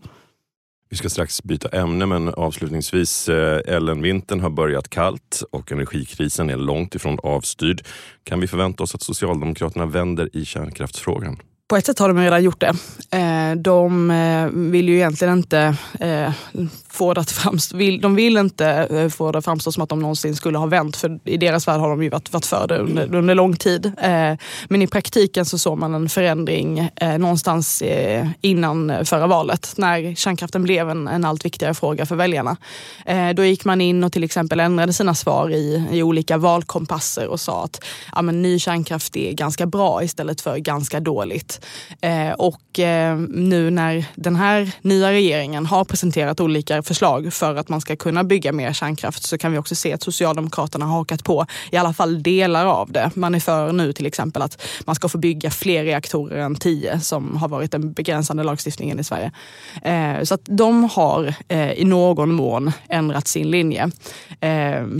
Vi 0.90 0.98
ska 0.98 1.10
strax 1.10 1.44
byta 1.44 1.70
ämne 1.70 2.06
men 2.06 2.30
avslutningsvis, 2.30 3.30
eh, 3.30 3.76
Ellenvintern 3.76 4.40
har 4.40 4.50
börjat 4.50 4.90
kallt 4.90 5.44
och 5.52 5.72
energikrisen 5.72 6.50
är 6.50 6.58
långt 6.58 6.96
ifrån 6.96 7.20
avstyrd. 7.24 7.82
Kan 8.24 8.40
vi 8.40 8.48
förvänta 8.48 8.84
oss 8.84 8.96
att 8.96 9.02
Socialdemokraterna 9.02 9.86
vänder 9.86 10.30
i 10.38 10.46
kärnkraftsfrågan? 10.46 11.38
På 11.68 11.78
ett 11.78 11.86
sätt 11.86 12.00
har 12.00 12.08
de 12.08 12.20
redan 12.20 12.44
gjort 12.44 12.60
det. 12.60 12.74
Eh, 13.18 13.56
de 13.56 14.12
eh, 14.12 14.48
vill 14.48 14.90
ju 14.90 14.96
egentligen 14.96 15.38
inte 15.38 15.76
eh, 16.00 16.32
få 16.90 17.14
det 17.14 17.22
att 17.22 17.32
framstå, 17.32 17.78
de 18.02 18.16
vill 18.16 18.38
inte 18.38 19.10
få 19.16 19.32
det 19.32 19.38
att 19.38 19.46
framstå 19.46 19.72
som 19.72 19.84
att 19.84 19.90
de 19.90 20.00
någonsin 20.00 20.36
skulle 20.36 20.58
ha 20.58 20.66
vänt, 20.66 20.96
för 20.96 21.20
i 21.24 21.38
deras 21.38 21.68
värld 21.68 21.80
har 21.80 21.90
de 21.90 22.04
ju 22.04 22.10
varit, 22.10 22.34
varit 22.34 22.46
för 22.46 22.68
det 22.68 22.78
under, 22.78 23.16
under 23.16 23.36
lång 23.36 23.56
tid. 23.56 23.92
Men 24.68 24.82
i 24.82 24.88
praktiken 24.88 25.46
så 25.46 25.58
såg 25.58 25.78
man 25.78 25.94
en 25.94 26.10
förändring 26.10 26.90
någonstans 27.20 27.84
innan 28.42 29.06
förra 29.06 29.28
valet, 29.28 29.74
när 29.78 30.16
kärnkraften 30.16 30.64
blev 30.64 30.90
en, 30.90 31.08
en 31.08 31.26
allt 31.26 31.46
viktigare 31.46 31.74
fråga 31.74 32.06
för 32.06 32.16
väljarna. 32.16 32.58
Då 33.36 33.44
gick 33.44 33.66
man 33.66 33.82
in 33.82 34.04
och 34.04 34.14
till 34.14 34.24
exempel 34.24 34.60
ändrade 34.60 34.94
sina 34.94 35.16
svar 35.16 35.50
i, 35.50 35.88
i 35.92 36.04
olika 36.04 36.38
valkompasser 36.38 37.28
och 37.28 37.40
sa 37.40 37.64
att 37.64 37.84
ja, 38.16 38.22
men 38.22 38.42
ny 38.42 38.60
kärnkraft 38.60 39.18
är 39.18 39.32
ganska 39.32 39.66
bra 39.66 40.04
istället 40.04 40.42
för 40.42 40.58
ganska 40.58 41.00
dåligt. 41.00 41.55
Eh, 42.02 42.32
och 42.32 42.80
eh, 42.80 43.18
nu 43.18 43.70
när 43.70 44.06
den 44.16 44.36
här 44.36 44.72
nya 44.82 45.12
regeringen 45.12 45.66
har 45.66 45.86
presenterat 45.86 46.40
olika 46.40 46.84
förslag 46.84 47.34
för 47.34 47.56
att 47.56 47.70
man 47.70 47.82
ska 47.82 47.96
kunna 47.96 48.24
bygga 48.24 48.52
mer 48.52 48.74
kärnkraft 48.74 49.24
så 49.24 49.38
kan 49.38 49.52
vi 49.52 49.58
också 49.58 49.76
se 49.76 49.94
att 49.94 50.04
Socialdemokraterna 50.04 50.86
har 50.86 50.98
hakat 50.98 51.24
på 51.24 51.46
i 51.72 51.78
alla 51.78 51.94
fall 51.94 52.24
delar 52.24 52.66
av 52.66 52.92
det. 52.92 53.12
Man 53.16 53.36
är 53.36 53.40
för 53.40 53.72
nu 53.72 53.94
till 53.94 54.06
exempel 54.06 54.42
att 54.42 54.62
man 54.86 54.96
ska 54.96 55.10
få 55.10 55.18
bygga 55.18 55.52
fler 55.52 55.84
reaktorer 55.84 56.38
än 56.38 56.56
tio 56.56 57.00
som 57.00 57.38
har 57.38 57.48
varit 57.48 57.72
den 57.72 57.94
begränsande 57.94 58.44
lagstiftningen 58.44 59.00
i 59.00 59.04
Sverige. 59.04 59.32
Eh, 59.84 60.24
så 60.24 60.34
att 60.34 60.42
de 60.44 60.84
har 60.84 61.34
i 61.76 61.86
någon 61.86 62.34
mån 62.34 62.72
ändrat 62.90 63.28
sin 63.28 63.52
linje. 63.52 63.92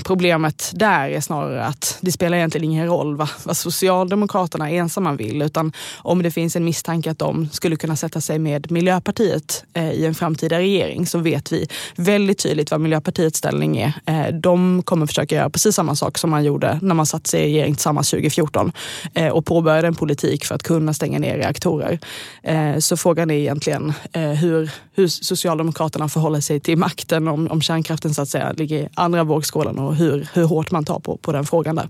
Problemet 0.04 0.72
där 0.74 1.10
är 1.10 1.22
snarare 1.22 1.66
att 1.66 1.98
det 2.02 2.12
spelar 2.12 2.38
egentligen 2.38 2.66
ingen 2.66 2.88
roll 2.88 3.16
vad, 3.16 3.30
vad 3.44 3.58
Socialdemokraterna 3.58 4.70
ensamma 4.70 5.14
vill 5.14 5.42
utan 5.42 5.72
om 5.98 6.24
det 6.24 6.32
finns 6.32 6.45
en 6.56 6.66
misstanke 6.66 7.12
att 7.12 7.20
de 7.20 7.50
skulle 7.50 7.76
kunna 7.76 7.96
sätta 7.96 8.22
sig 8.22 8.40
med 8.40 8.72
Miljöpartiet 8.72 9.64
eh, 9.74 9.92
i 9.92 10.06
en 10.06 10.16
framtida 10.16 10.60
regering 10.60 11.06
så 11.06 11.20
vet 11.20 11.52
vi 11.52 11.68
väldigt 11.96 12.40
tydligt 12.40 12.72
vad 12.72 12.82
Miljöpartiets 12.82 13.38
ställning 13.38 13.78
är. 13.78 13.94
Eh, 14.06 14.28
de 14.34 14.84
kommer 14.84 15.06
försöka 15.06 15.36
göra 15.36 15.50
precis 15.50 15.76
samma 15.76 15.96
sak 15.96 16.18
som 16.18 16.30
man 16.30 16.44
gjorde 16.44 16.80
när 16.82 16.96
man 16.96 17.06
satt 17.06 17.28
sig 17.28 17.42
i 17.42 17.44
regering 17.44 17.76
tillsammans 17.76 18.10
2014 18.10 18.72
eh, 19.14 19.30
och 19.30 19.46
påbörjade 19.46 19.88
en 19.88 19.96
politik 19.96 20.46
för 20.46 20.56
att 20.56 20.64
kunna 20.64 20.94
stänga 20.94 21.20
ner 21.20 21.38
reaktorer. 21.38 22.00
Eh, 22.44 22.78
så 22.78 22.98
frågan 22.98 23.32
är 23.32 23.36
egentligen 23.36 23.94
eh, 24.12 24.22
hur, 24.22 24.72
hur 24.94 25.08
Socialdemokraterna 25.08 26.10
förhåller 26.10 26.42
sig 26.42 26.60
till 26.60 26.78
makten 26.78 27.28
om, 27.28 27.48
om 27.52 27.62
kärnkraften 27.62 28.14
så 28.14 28.22
att 28.22 28.30
säga 28.30 28.52
ligger 28.52 28.78
i 28.78 28.90
andra 28.94 29.24
vågskålen 29.24 29.80
och 29.80 29.96
hur, 29.96 30.28
hur 30.34 30.44
hårt 30.44 30.72
man 30.72 30.86
tar 30.86 31.00
på, 31.00 31.18
på 31.18 31.32
den 31.32 31.46
frågan 31.46 31.76
där. 31.76 31.90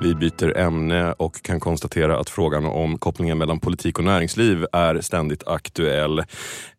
Vi 0.00 0.14
byter 0.14 0.56
ämne 0.56 1.12
och 1.12 1.42
kan 1.42 1.60
konstatera 1.60 2.18
att 2.18 2.30
frågan 2.30 2.64
om 2.64 2.98
kopplingen 2.98 3.38
mellan 3.38 3.60
politik 3.60 3.98
och 3.98 4.04
näringsliv 4.04 4.66
är 4.72 5.00
ständigt 5.00 5.46
aktuell. 5.46 6.22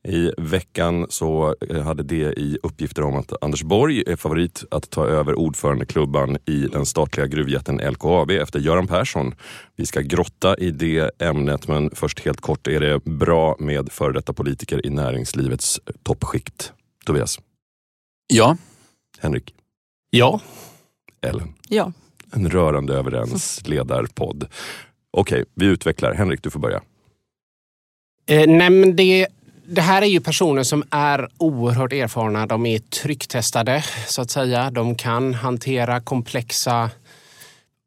I 0.08 0.32
veckan 0.38 1.06
så 1.10 1.56
eh, 1.70 1.82
hade 1.82 2.04
det 2.04 2.34
i 2.40 2.58
uppgifter 2.64 3.04
om 3.04 3.16
att 3.16 3.44
Anders 3.44 3.64
Borg 3.64 4.04
är 4.08 4.16
favorit 4.16 4.64
att 4.72 4.90
ta 4.90 5.06
över 5.06 5.36
ordförandeklubban 5.36 6.38
i 6.46 6.68
den 6.68 6.86
statliga 6.86 7.28
gruvjätten 7.28 7.78
LKAB 7.78 8.32
efter 8.32 8.60
Göran 8.60 8.88
Persson. 8.88 9.36
Vi 9.76 9.86
ska 9.86 10.02
grotta 10.02 10.58
i 10.58 10.72
det 10.72 11.22
ämnet 11.22 11.68
men 11.68 11.90
först 11.94 12.20
helt 12.26 12.42
kort, 12.42 12.68
är 12.68 12.80
det 12.80 13.04
bra 13.04 13.56
med 13.60 13.92
före 13.92 14.14
detta 14.14 14.34
politiker 14.34 14.86
i 14.86 14.90
näringslivets 14.90 15.80
toppskikt? 16.04 16.74
Tobias? 17.06 17.40
Ja. 18.28 18.58
Henrik? 19.20 19.54
Ja. 20.10 20.40
Ellen? 21.22 21.54
Ja. 21.70 21.92
En 22.36 22.50
rörande 22.50 22.94
överens 22.94 23.62
ledarpodd. 23.68 24.48
Okej, 25.12 25.42
okay, 25.42 25.46
vi 25.56 25.66
utvecklar. 25.66 26.14
Henrik, 26.14 26.44
du 26.44 26.50
får 26.50 26.60
börja. 26.60 26.82
Eh, 28.28 28.48
nej, 28.48 28.70
men 28.70 28.96
det, 28.96 29.28
det 29.66 29.82
här 29.82 30.02
är 30.02 30.06
ju 30.06 30.22
personer 30.22 30.64
som 30.64 30.84
är 30.90 31.30
oerhört 31.38 31.94
erfarna. 31.94 32.46
De 32.46 32.66
är 32.66 32.80
trycktestade, 32.80 33.84
så 34.08 34.22
att 34.22 34.32
säga. 34.32 34.72
De 34.72 34.96
kan 34.96 35.34
hantera 35.34 36.02
komplexa 36.02 36.90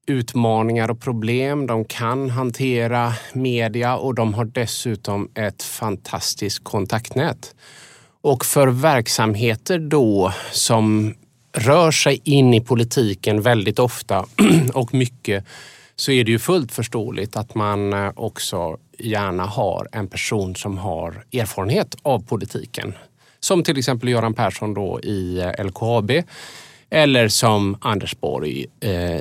utmaningar 0.07 0.91
och 0.91 1.01
problem. 1.01 1.67
De 1.67 1.85
kan 1.85 2.31
hantera 2.31 3.13
media 3.33 3.97
och 3.97 4.15
de 4.15 4.35
har 4.35 4.45
dessutom 4.45 5.31
ett 5.35 5.63
fantastiskt 5.63 6.65
kontaktnät. 6.65 7.55
Och 8.21 8.45
för 8.45 8.69
verksamheter 8.69 9.79
då 9.79 10.33
som 10.53 11.15
rör 11.53 11.91
sig 11.91 12.21
in 12.25 12.55
i 12.55 12.61
politiken 12.61 13.43
väldigt 13.43 13.79
ofta 13.79 14.27
och 14.75 14.95
mycket 14.95 15.45
så 15.97 16.13
är 16.13 16.25
det 16.25 16.31
ju 16.31 16.39
fullt 16.39 16.73
förståeligt 16.73 17.37
att 17.37 17.55
man 17.55 17.93
eh, 17.93 18.11
också 18.17 18.77
gärna 18.99 19.45
har 19.45 19.89
en 19.93 20.09
person 20.09 20.57
som 20.57 20.79
har 20.79 21.25
erfarenhet 21.33 21.97
av 22.03 22.27
politiken. 22.27 22.95
Som 23.41 23.63
till 23.63 23.79
exempel 23.79 24.09
Göran 24.09 24.35
Persson 24.35 24.75
då 24.75 25.01
i 25.01 25.39
eh, 25.39 25.65
LKAB 25.65 26.11
eller 26.91 27.29
som 27.29 27.77
Anders 27.81 28.21
Borg 28.21 28.67
eh, 28.81 29.21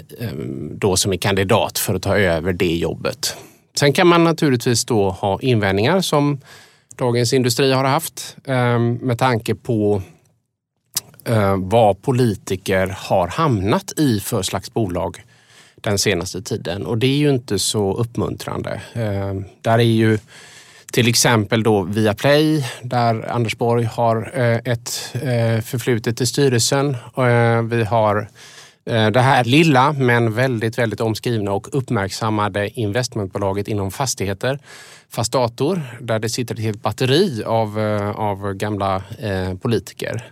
då 0.71 0.95
som 0.95 1.13
är 1.13 1.17
kandidat 1.17 1.79
för 1.79 1.95
att 1.95 2.03
ta 2.03 2.17
över 2.17 2.53
det 2.53 2.75
jobbet. 2.75 3.37
Sen 3.79 3.93
kan 3.93 4.07
man 4.07 4.23
naturligtvis 4.23 4.85
då 4.85 5.09
ha 5.09 5.39
invändningar 5.41 6.01
som 6.01 6.41
Dagens 6.95 7.33
Industri 7.33 7.73
har 7.73 7.83
haft 7.83 8.37
med 9.01 9.19
tanke 9.19 9.55
på 9.55 10.01
Eh, 11.27 11.55
vad 11.57 12.01
politiker 12.01 12.95
har 12.97 13.27
hamnat 13.27 13.99
i 13.99 14.19
för 14.19 14.41
slags 14.41 14.73
bolag 14.73 15.23
den 15.75 15.97
senaste 15.97 16.41
tiden. 16.41 16.85
Och 16.85 16.97
det 16.97 17.07
är 17.07 17.17
ju 17.17 17.29
inte 17.29 17.59
så 17.59 17.93
uppmuntrande. 17.93 18.81
Eh, 18.93 19.33
där 19.61 19.79
är 19.79 19.83
ju 19.83 20.19
till 20.91 21.07
exempel 21.07 21.63
då 21.63 21.81
Viaplay 21.81 22.65
där 22.81 23.31
Anders 23.31 23.57
Borg 23.57 23.83
har 23.83 24.31
eh, 24.33 24.71
ett 24.71 25.13
eh, 25.13 25.61
förflutet 25.61 26.21
i 26.21 26.25
styrelsen. 26.25 26.97
Eh, 27.17 27.61
vi 27.61 27.83
har 27.83 28.27
eh, 28.85 29.07
det 29.07 29.21
här 29.21 29.43
lilla 29.43 29.93
men 29.93 30.33
väldigt, 30.33 30.77
väldigt 30.77 31.01
omskrivna 31.01 31.51
och 31.51 31.67
uppmärksammade 31.71 32.79
investmentbolaget 32.79 33.67
inom 33.67 33.91
fastigheter, 33.91 34.59
Fastator, 35.09 35.81
där 36.01 36.19
det 36.19 36.29
sitter 36.29 36.55
ett 36.55 36.61
helt 36.61 36.81
batteri 36.81 37.43
av, 37.43 37.79
eh, 37.79 38.09
av 38.09 38.53
gamla 38.53 39.03
eh, 39.19 39.53
politiker. 39.53 40.31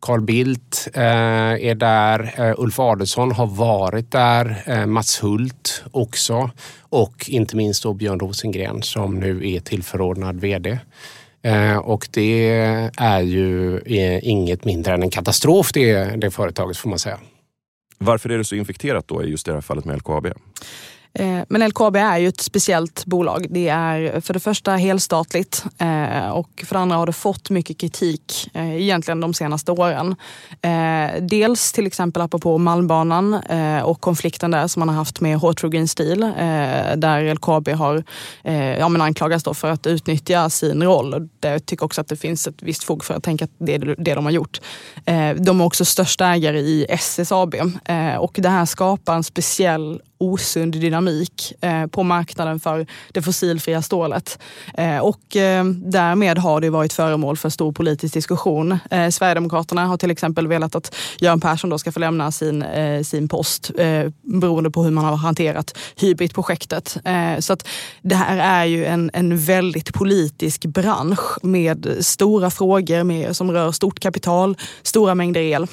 Carl 0.00 0.20
Bildt 0.20 0.88
eh, 0.94 1.02
är 1.02 1.74
där, 1.74 2.34
eh, 2.36 2.54
Ulf 2.58 2.78
Adelsohn 2.78 3.32
har 3.32 3.46
varit 3.46 4.12
där, 4.12 4.62
eh, 4.66 4.86
Mats 4.86 5.22
Hult 5.22 5.84
också 5.90 6.50
och 6.80 7.24
inte 7.28 7.56
minst 7.56 7.82
då 7.82 7.94
Björn 7.94 8.20
Rosengren 8.20 8.82
som 8.82 9.20
nu 9.20 9.50
är 9.50 9.60
tillförordnad 9.60 10.40
VD. 10.40 10.78
Och 11.82 12.08
det 12.10 12.48
är 12.96 13.20
ju 13.20 13.80
inget 14.22 14.64
mindre 14.64 14.94
än 14.94 15.02
en 15.02 15.10
katastrof 15.10 15.72
det, 15.72 16.04
det 16.20 16.30
företaget 16.30 16.76
får 16.76 16.88
man 16.88 16.98
säga. 16.98 17.18
Varför 17.98 18.28
är 18.28 18.38
det 18.38 18.44
så 18.44 18.54
infekterat 18.54 19.08
då 19.08 19.24
i 19.24 19.26
just 19.26 19.46
det 19.46 19.52
här 19.52 19.60
fallet 19.60 19.84
med 19.84 19.96
LKAB? 19.96 20.26
Eh, 21.18 21.40
men 21.48 21.68
LKAB 21.68 21.96
är 21.96 22.18
ju 22.18 22.28
ett 22.28 22.40
speciellt 22.40 23.04
bolag. 23.04 23.46
Det 23.50 23.68
är 23.68 24.20
för 24.20 24.34
det 24.34 24.40
första 24.40 24.72
helstatligt 24.72 25.64
eh, 25.78 26.28
och 26.28 26.64
för 26.66 26.74
det 26.74 26.80
andra 26.80 26.96
har 26.96 27.06
det 27.06 27.12
fått 27.12 27.50
mycket 27.50 27.78
kritik 27.78 28.50
eh, 28.54 28.76
egentligen 28.76 29.20
de 29.20 29.34
senaste 29.34 29.72
åren. 29.72 30.16
Dels 31.20 31.72
till 31.72 31.86
exempel 31.86 32.22
apropå 32.22 32.58
Malmbanan 32.58 33.34
och 33.84 34.00
konflikten 34.00 34.50
där 34.50 34.66
som 34.66 34.80
man 34.80 34.88
har 34.88 34.96
haft 34.96 35.20
med 35.20 35.38
H2 35.38 35.68
Green 35.68 35.88
Steel 35.88 36.20
där 36.96 37.34
LKAB 37.34 37.68
har 37.68 38.04
ja, 38.78 38.88
men 38.88 39.00
anklagats 39.00 39.44
då 39.44 39.54
för 39.54 39.70
att 39.70 39.86
utnyttja 39.86 40.50
sin 40.50 40.82
roll. 40.82 41.28
Jag 41.40 41.66
tycker 41.66 41.84
också 41.84 42.00
att 42.00 42.08
det 42.08 42.16
finns 42.16 42.46
ett 42.46 42.62
visst 42.62 42.84
fog 42.84 43.04
för 43.04 43.14
att 43.14 43.22
tänka 43.22 43.44
att 43.44 43.50
det 43.58 43.74
är 43.74 43.94
det 43.98 44.14
de 44.14 44.24
har 44.24 44.32
gjort. 44.32 44.60
De 45.36 45.60
är 45.60 45.64
också 45.64 45.84
största 45.84 46.26
ägare 46.26 46.58
i 46.58 46.86
SSAB 46.88 47.54
och 48.18 48.36
det 48.42 48.48
här 48.48 48.64
skapar 48.64 49.14
en 49.14 49.24
speciell 49.24 50.00
osund 50.18 50.72
dynamik 50.72 51.52
eh, 51.60 51.86
på 51.86 52.02
marknaden 52.02 52.60
för 52.60 52.86
det 53.12 53.22
fossilfria 53.22 53.82
stålet. 53.82 54.38
Eh, 54.74 54.98
och 54.98 55.36
eh, 55.36 55.64
därmed 55.64 56.38
har 56.38 56.60
det 56.60 56.70
varit 56.70 56.92
föremål 56.92 57.36
för 57.36 57.48
stor 57.48 57.72
politisk 57.72 58.14
diskussion. 58.14 58.78
Eh, 58.90 59.08
Sverigedemokraterna 59.08 59.86
har 59.86 59.96
till 59.96 60.10
exempel 60.10 60.46
velat 60.46 60.74
att 60.74 60.94
Göran 61.18 61.40
Persson 61.40 61.70
då 61.70 61.78
ska 61.78 61.92
få 61.92 62.00
lämna 62.00 62.32
sin, 62.32 62.62
eh, 62.62 63.02
sin 63.02 63.28
post 63.28 63.70
eh, 63.78 64.10
beroende 64.22 64.70
på 64.70 64.84
hur 64.84 64.90
man 64.90 65.04
har 65.04 65.16
hanterat 65.16 65.78
Hybrit-projektet. 65.96 66.96
Så 67.38 67.52
att 67.52 67.68
det 68.02 68.14
här 68.14 68.38
är 68.38 68.64
ju 68.64 68.84
en, 68.84 69.10
en 69.12 69.38
väldigt 69.38 69.94
politisk 69.94 70.66
bransch 70.66 71.44
med 71.44 71.96
stora 72.00 72.50
frågor 72.50 73.04
med, 73.04 73.36
som 73.36 73.52
rör 73.52 73.72
stort 73.72 74.00
kapital, 74.00 74.56
stora 74.82 75.14
mängder 75.14 75.40
el. 75.40 75.66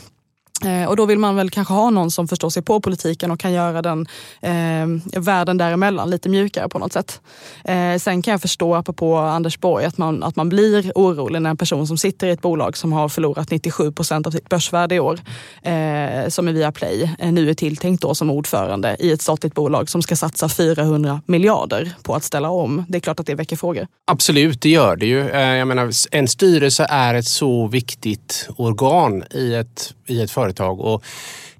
Eh, 0.65 0.85
och 0.89 0.95
då 0.95 1.05
vill 1.05 1.19
man 1.19 1.35
väl 1.35 1.49
kanske 1.49 1.73
ha 1.73 1.89
någon 1.89 2.11
som 2.11 2.27
förstår 2.27 2.49
sig 2.49 2.63
på 2.63 2.81
politiken 2.81 3.31
och 3.31 3.39
kan 3.39 3.53
göra 3.53 3.81
den 3.81 4.07
eh, 4.41 5.21
världen 5.21 5.57
däremellan 5.57 6.09
lite 6.09 6.29
mjukare 6.29 6.69
på 6.69 6.79
något 6.79 6.93
sätt. 6.93 7.21
Eh, 7.63 7.97
sen 7.97 8.21
kan 8.21 8.31
jag 8.31 8.41
förstå, 8.41 8.75
apropå 8.75 9.17
Anders 9.17 9.59
Borg, 9.59 9.85
att 9.85 9.97
man, 9.97 10.23
att 10.23 10.35
man 10.35 10.49
blir 10.49 10.91
orolig 10.95 11.41
när 11.41 11.49
en 11.49 11.57
person 11.57 11.87
som 11.87 11.97
sitter 11.97 12.27
i 12.27 12.31
ett 12.31 12.41
bolag 12.41 12.77
som 12.77 12.93
har 12.93 13.09
förlorat 13.09 13.51
97 13.51 13.91
procent 13.91 14.27
av 14.27 14.31
sitt 14.31 14.49
börsvärde 14.49 14.95
i 14.95 14.99
år, 14.99 15.19
eh, 15.61 16.29
som 16.29 16.47
är 16.47 16.51
Viaplay, 16.51 17.15
eh, 17.19 17.31
nu 17.31 17.49
är 17.49 17.53
tilltänkt 17.53 18.01
då 18.01 18.15
som 18.15 18.29
ordförande 18.29 18.97
i 18.99 19.11
ett 19.11 19.21
statligt 19.21 19.53
bolag 19.53 19.89
som 19.89 20.01
ska 20.01 20.15
satsa 20.15 20.49
400 20.49 21.21
miljarder 21.25 21.93
på 22.03 22.15
att 22.15 22.23
ställa 22.23 22.49
om. 22.49 22.85
Det 22.87 22.97
är 22.97 22.99
klart 22.99 23.19
att 23.19 23.25
det 23.25 23.35
väcker 23.35 23.55
frågor. 23.55 23.87
Absolut, 24.11 24.61
det 24.61 24.69
gör 24.69 24.95
det 24.95 25.05
ju. 25.05 25.29
Eh, 25.29 25.41
jag 25.41 25.67
menar, 25.67 25.91
en 26.11 26.27
styrelse 26.27 26.87
är 26.89 27.13
ett 27.13 27.27
så 27.27 27.67
viktigt 27.67 28.49
organ 28.57 29.23
i 29.31 29.53
ett, 29.53 29.93
i 30.07 30.21
ett 30.21 30.31
företag 30.31 30.52
företag. 30.53 30.79
Och 30.79 31.03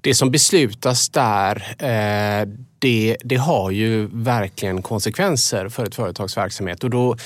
det 0.00 0.14
som 0.14 0.30
beslutas 0.30 1.08
där, 1.08 1.56
eh, 1.78 2.48
det, 2.78 3.16
det 3.24 3.36
har 3.36 3.70
ju 3.70 4.08
verkligen 4.12 4.82
konsekvenser 4.82 5.68
för 5.68 5.84
ett 5.84 5.94
företags 5.94 6.36
verksamhet. 6.36 6.84
Och 6.84 6.90
då 6.90 7.16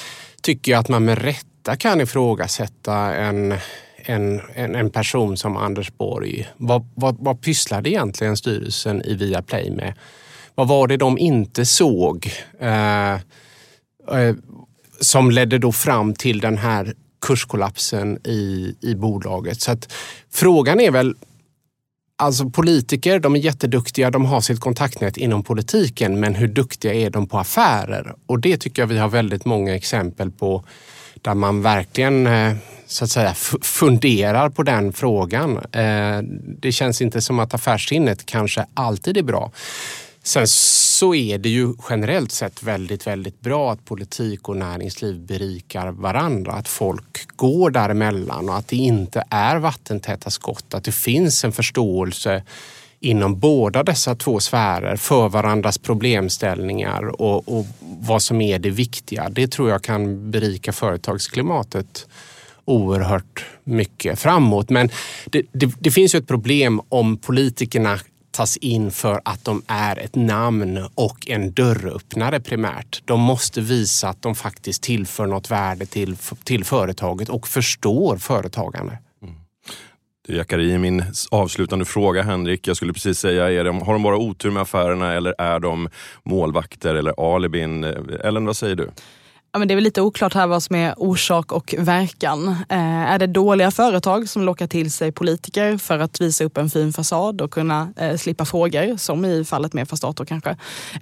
tycker 0.43 0.73
jag 0.73 0.79
att 0.79 0.89
man 0.89 1.05
med 1.05 1.19
rätta 1.19 1.77
kan 1.77 2.01
ifrågasätta 2.01 3.15
en 3.15 3.55
en, 4.11 4.41
en, 4.55 4.75
en 4.75 4.91
person 4.91 5.37
som 5.37 5.57
Anders 5.57 5.93
Borg. 5.99 6.49
Vad, 6.57 6.89
vad, 6.95 7.17
vad 7.21 7.43
pysslade 7.43 7.91
egentligen 7.91 8.37
styrelsen 8.37 9.03
i 9.03 9.15
Viaplay 9.15 9.71
med? 9.71 9.95
Vad 10.55 10.69
var 10.69 10.89
det 10.89 10.97
de 10.97 11.19
inte 11.19 11.67
såg? 11.67 12.33
Eh, 12.61 13.13
eh, 13.13 14.35
som 15.01 15.31
ledde 15.31 15.59
då 15.59 15.73
fram 15.73 16.15
till 16.15 16.41
den 16.41 16.59
här 16.59 16.95
kurskollapsen 17.21 18.19
i, 18.25 18.75
i 18.81 18.95
bolaget. 18.95 19.61
Så 19.61 19.73
att 19.73 19.93
frågan 20.31 20.81
är 20.81 20.91
väl 20.91 21.15
Alltså 22.21 22.51
politiker, 22.51 23.19
de 23.19 23.37
är 23.37 23.39
jätteduktiga, 23.39 24.11
de 24.11 24.25
har 24.25 24.41
sitt 24.41 24.61
kontaktnät 24.61 25.17
inom 25.17 25.43
politiken, 25.43 26.21
men 26.21 26.35
hur 26.35 26.49
duktiga 26.49 26.95
är 26.95 27.11
de 27.11 27.27
på 27.27 27.39
affärer? 27.39 28.15
Och 28.27 28.41
det 28.41 28.57
tycker 28.57 28.83
jag 28.83 28.87
vi 28.87 28.99
har 28.99 29.09
väldigt 29.09 29.45
många 29.45 29.75
exempel 29.75 30.31
på 30.31 30.65
där 31.23 31.35
man 31.35 31.63
verkligen 31.63 32.27
eh, 32.27 32.55
så 32.87 33.05
att 33.05 33.11
säga 33.11 33.35
funderar 33.63 34.51
på 34.51 34.63
den 34.63 34.93
frågan. 34.93 35.57
Eh, 35.73 36.19
det 36.61 36.73
känns 36.73 37.03
inte 37.03 37.21
som 37.21 37.39
att 37.39 37.55
affärssinnet 37.55 38.27
kanske 38.27 38.67
alltid 38.75 39.17
är 39.17 39.23
bra. 39.23 39.53
Sen 40.23 40.47
så 40.99 41.15
är 41.15 41.39
det 41.39 41.49
ju 41.49 41.75
generellt 41.91 42.33
sett 42.33 42.63
väldigt, 42.63 43.07
väldigt 43.07 43.41
bra 43.41 43.73
att 43.73 43.85
politik 43.85 44.49
och 44.49 44.57
näringsliv 44.57 45.21
berikar 45.21 45.89
varandra. 45.89 46.53
Att 46.53 46.69
folk 46.69 47.37
går 47.37 47.71
däremellan 47.71 48.49
och 48.49 48.57
att 48.57 48.69
det 48.69 48.77
inte 48.77 49.25
är 49.31 49.57
vattentäta 49.57 50.31
skott. 50.31 50.75
Att 50.75 50.85
det 50.85 50.93
finns 50.93 51.45
en 51.45 51.53
förståelse 51.53 52.43
inom 53.01 53.41
båda 53.41 53.83
dessa 53.83 54.15
två 54.15 54.41
sfärer 54.41 54.97
för 54.97 55.29
varandras 55.29 55.79
problemställningar 55.79 57.21
och, 57.21 57.59
och 57.59 57.67
vad 57.81 58.23
som 58.23 58.41
är 58.41 58.59
det 58.59 58.71
viktiga. 58.71 59.29
Det 59.29 59.49
tror 59.49 59.71
jag 59.71 59.83
kan 59.83 60.31
berika 60.31 60.73
företagsklimatet 60.73 62.07
oerhört 62.65 63.47
mycket 63.65 64.19
framåt. 64.19 64.71
Men 64.71 64.91
det, 65.25 65.43
det, 65.53 65.73
det, 65.79 65.91
finns 65.91 66.15
ju 66.15 66.19
ett 66.19 66.29
problem 66.29 66.81
om 66.89 67.17
politikerna 67.17 67.99
tas 68.31 68.57
in 68.57 68.91
för 68.91 69.21
att 69.25 69.45
de 69.45 69.63
är 69.67 69.99
ett 69.99 70.15
namn 70.15 70.85
och 70.95 71.29
en 71.29 71.53
dörröppnare 71.53 72.41
primärt. 72.41 73.03
De 73.05 73.21
måste 73.21 73.61
visa 73.61 74.09
att 74.09 74.23
de 74.23 74.35
faktiskt 74.35 74.83
tillför 74.83 75.27
något 75.27 75.51
värde 75.51 75.87
till, 75.87 76.17
till 76.45 76.65
företaget 76.65 77.29
och 77.29 77.49
förstår 77.49 78.17
företagande. 78.17 78.99
Mm. 79.23 79.35
Det 80.27 80.37
jackar 80.37 80.61
i 80.61 80.79
min 80.79 81.05
avslutande 81.31 81.85
fråga 81.85 82.23
Henrik. 82.23 82.69
Jag 82.69 82.77
skulle 82.77 82.93
precis 82.93 83.19
säga, 83.19 83.51
är 83.51 83.65
de, 83.65 83.83
har 83.83 83.93
de 83.93 84.03
bara 84.03 84.17
otur 84.17 84.51
med 84.51 84.63
affärerna 84.63 85.15
eller 85.15 85.35
är 85.39 85.61
de 85.61 85.89
målvakter 86.23 86.95
eller 86.95 87.35
alibin? 87.37 87.85
Eh, 87.85 87.93
Ellen, 88.25 88.47
vad 88.47 88.57
säger 88.57 88.77
du? 88.77 88.91
Ja, 89.53 89.59
men 89.59 89.69
det 89.69 89.75
är 89.75 89.77
väl 89.77 89.85
lite 89.85 90.03
oklart 90.03 90.35
här 90.35 90.47
vad 90.47 90.63
som 90.63 90.77
är 90.77 90.95
orsak 90.97 91.53
och 91.53 91.75
verkan. 91.79 92.49
Eh, 92.49 93.13
är 93.13 93.19
det 93.19 93.27
dåliga 93.27 93.71
företag 93.71 94.29
som 94.29 94.43
lockar 94.43 94.67
till 94.67 94.91
sig 94.91 95.13
politiker 95.13 95.77
för 95.79 95.99
att 95.99 96.21
visa 96.21 96.45
upp 96.45 96.57
en 96.57 96.71
fin 96.71 96.93
fasad 96.93 97.41
och 97.41 97.51
kunna 97.51 97.93
eh, 97.97 98.17
slippa 98.17 98.45
frågor, 98.45 98.97
som 98.97 99.25
i 99.25 99.45
fallet 99.45 99.73
med 99.73 99.89
Fastato 99.89 100.25
kanske? 100.25 100.51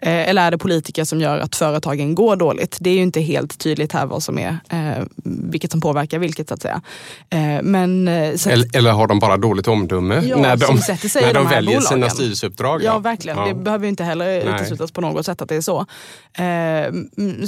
Eh, 0.03 0.29
eller 0.29 0.43
är 0.43 0.51
det 0.51 0.59
politiker 0.59 1.05
som 1.05 1.21
gör 1.21 1.39
att 1.39 1.57
företagen 1.57 2.15
går 2.15 2.37
dåligt? 2.37 2.77
Det 2.81 2.91
är 2.91 2.95
ju 2.95 3.03
inte 3.03 3.21
helt 3.21 3.59
tydligt 3.59 3.93
här 3.93 4.07
vad 4.07 4.23
som 4.23 4.39
är, 4.39 4.59
eh, 4.69 5.05
vilket 5.25 5.71
som 5.71 5.81
påverkar 5.81 6.19
vilket 6.19 6.49
så 6.49 6.55
att 6.55 6.63
säga. 6.63 6.83
Eh, 7.31 7.63
men, 7.63 8.09
eh, 8.09 8.37
så 8.37 8.51
eller, 8.51 8.77
eller, 8.77 8.91
har 8.91 9.07
de 9.07 9.19
bara 9.19 9.37
dåligt 9.37 9.69
omdöme 9.69 10.23
ja, 10.27 10.37
när 10.37 10.57
de, 10.57 10.75
när 10.75 11.23
de, 11.23 11.33
de 11.33 11.49
väljer 11.49 11.77
bolagen. 11.77 11.83
sina 11.83 12.11
styrelseuppdrag? 12.11 12.83
Ja, 12.83 12.99
verkligen. 12.99 13.39
Ja. 13.39 13.47
Det 13.47 13.55
behöver 13.55 13.85
ju 13.85 13.91
inte 13.91 14.05
heller 14.05 14.55
uteslutas 14.55 14.93
på 14.93 15.01
något 15.01 15.27
sätt 15.27 15.43
att 15.43 15.49
det 15.49 15.57
är 15.57 15.61
så. 15.61 15.87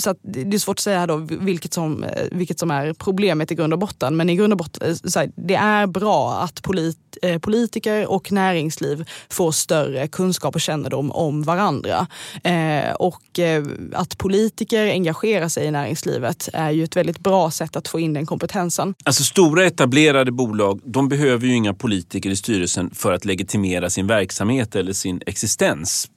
så 0.01 0.15
det 0.23 0.57
är 0.57 0.59
svårt 0.59 0.79
att 0.79 0.88
säga 0.89 1.07
då 1.07 1.17
vilket 1.17 1.73
som, 1.73 2.05
eh, 2.05 2.25
vilket 2.31 2.59
som 2.59 2.71
är 2.71 2.93
problemet 2.93 3.53
i 3.53 3.55
grund 3.55 3.73
och 3.73 3.79
botten. 3.79 4.17
Men 4.17 4.31
i 4.31 4.37
grund 4.37 4.53
och 4.53 4.59
botten, 4.59 4.91
eh, 4.91 4.97
här, 5.15 5.31
det 5.37 5.55
är 5.55 5.87
bra 5.87 6.41
att 6.41 6.63
polit, 6.63 6.99
eh, 7.23 7.39
politiker 7.39 8.07
och 8.07 8.33
näringsliv 8.33 9.09
får 9.31 9.53
större 9.53 10.09
kunskap 10.09 10.55
och 10.55 10.61
kännedom 10.61 11.11
om 11.11 11.43
varandra. 11.43 12.07
Eh, 12.45 12.93
och 12.99 13.39
eh, 13.39 13.65
att 13.93 14.19
politiker 14.19 14.87
engagerar 14.87 15.49
sig 15.49 15.67
i 15.67 15.71
näringslivet 15.71 16.49
är 16.53 16.71
ju 16.71 16.85
ett 16.85 16.97
väldigt 16.97 17.19
bra 17.19 17.51
sätt 17.51 17.77
att 17.77 17.89
få 17.89 18.01
in 18.01 18.13
den 18.13 18.27
kompetensen. 18.27 18.95
Alltså 19.05 19.25
stora 19.25 19.67
etablerade 19.67 20.33
bolag, 20.33 20.81
de 20.85 21.09
behöver 21.09 21.47
ju 21.47 21.55
inga 21.55 21.75
politiker 21.75 22.31
i 22.31 22.37
styrelsen 22.37 22.91
för 22.95 23.13
att 23.13 23.25
legitimera 23.25 23.91
sin 23.91 24.07
verksamhet 24.07 24.77
eller 24.77 24.93
sin 24.93 25.21
existens 25.27 26.09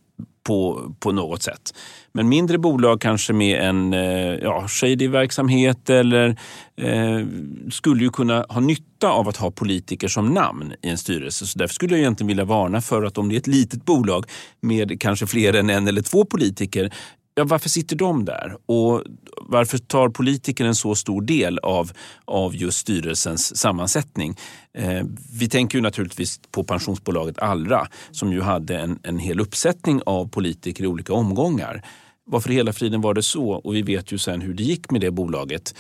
på, 0.44 0.92
på 1.00 1.12
något 1.12 1.44
sätt. 1.44 1.74
Men 2.12 2.30
mindre 2.30 2.58
bolag 2.58 3.02
kanske 3.02 3.34
med 3.34 3.70
en 3.70 3.94
eh, 3.94 4.34
ja, 4.42 4.68
shady 4.68 5.08
verksamhet 5.08 5.90
eller 5.90 6.30
eh, 6.78 7.26
skulle 7.72 8.04
ju 8.04 8.10
kunna 8.10 8.46
ha 8.50 8.60
nytta 8.60 9.10
av 9.10 9.28
att 9.28 9.38
ha 9.38 9.52
politiker 9.52 10.08
som 10.08 10.34
namn 10.34 10.74
i 10.82 10.90
en 10.90 10.98
styrelse. 10.98 11.46
Så 11.46 11.60
därför 11.60 11.74
skulle 11.74 11.94
jag 11.94 12.00
egentligen 12.00 12.28
vilja 12.28 12.46
varna 12.46 12.82
för 12.82 13.04
att 13.04 13.18
om 13.18 13.30
det 13.30 13.36
är 13.36 13.38
ett 13.38 13.48
litet 13.48 13.86
bolag 13.86 14.26
med 14.62 15.02
kanske 15.02 15.28
fler 15.28 15.54
än 15.54 15.70
en 15.70 15.88
eller 15.88 16.02
två 16.02 16.26
politiker 16.26 16.94
ja, 17.36 17.44
varför 17.44 17.70
sitter 17.70 17.96
de 17.96 18.26
där? 18.26 18.56
Och 18.66 19.04
varför 19.42 19.78
tar 19.78 20.10
politiker 20.10 20.66
en 20.66 20.76
så 20.76 20.96
stor 20.96 21.22
del 21.22 21.60
av, 21.60 21.92
av 22.26 22.56
just 22.56 22.78
styrelsens 22.78 23.58
sammansättning? 23.58 24.38
Eh, 24.78 25.04
vi 25.40 25.50
tänker 25.50 25.78
ju 25.78 25.82
naturligtvis 25.82 26.40
på 26.52 26.64
pensionsbolaget 26.64 27.40
Allra 27.40 27.88
som 28.12 28.32
ju 28.34 28.42
hade 28.42 28.80
en, 28.80 29.00
en 29.04 29.20
hel 29.20 29.40
uppsättning 29.40 30.02
av 30.06 30.30
politiker 30.30 30.84
i 30.84 30.88
olika 30.88 31.14
omgångar. 31.14 31.86
Varför 32.26 32.52
i 32.52 32.54
hela 32.54 32.74
friden 32.74 33.02
var 33.02 33.14
det 33.14 33.24
så? 33.24 33.50
Och 33.50 33.76
vi 33.76 33.82
vet 33.82 34.12
ju 34.12 34.18
sen 34.18 34.42
hur 34.42 34.54
det 34.54 34.64
gick 34.64 34.92
med 34.92 35.02
det 35.02 35.12
bolaget. 35.12 35.76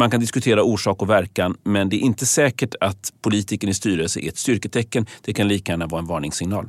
Man 0.00 0.10
kan 0.10 0.20
diskutera 0.20 0.62
orsak 0.62 1.02
och 1.02 1.10
verkan, 1.10 1.56
men 1.62 1.88
det 1.88 1.96
är 1.96 2.00
inte 2.00 2.26
säkert 2.26 2.74
att 2.80 3.12
politikern 3.20 3.70
i 3.70 3.74
styrelse 3.74 4.20
är 4.20 4.28
ett 4.28 4.38
styrketecken. 4.38 5.06
Det 5.22 5.32
kan 5.34 5.48
lika 5.48 5.72
gärna 5.72 5.86
vara 5.86 5.98
en 5.98 6.06
varningssignal. 6.06 6.68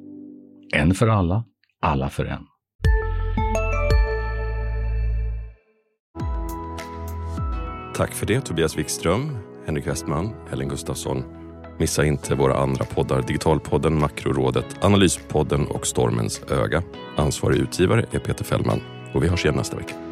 En 0.73 0.93
för 0.93 1.07
alla, 1.07 1.43
alla 1.81 2.09
för 2.09 2.25
en. 2.25 2.45
Tack 7.95 8.13
för 8.13 8.25
det 8.25 8.41
Tobias 8.41 8.77
Wikström, 8.77 9.37
Henrik 9.65 9.87
Westman, 9.87 10.33
Ellen 10.51 10.69
Gustafsson. 10.69 11.23
Missa 11.79 12.05
inte 12.05 12.35
våra 12.35 12.57
andra 12.57 12.85
poddar 12.85 13.21
Digitalpodden, 13.21 13.99
Makrorådet, 13.99 14.85
Analyspodden 14.85 15.67
och 15.67 15.87
Stormens 15.87 16.41
öga. 16.51 16.83
Ansvarig 17.17 17.57
utgivare 17.57 18.05
är 18.11 18.19
Peter 18.19 18.43
Fällman 18.43 18.81
och 19.13 19.23
vi 19.23 19.27
hörs 19.27 19.45
igen 19.45 19.55
nästa 19.55 19.77
vecka. 19.77 20.10